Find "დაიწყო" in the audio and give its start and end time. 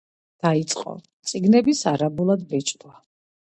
0.45-0.93